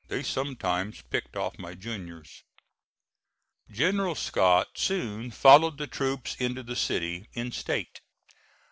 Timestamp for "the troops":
5.77-6.35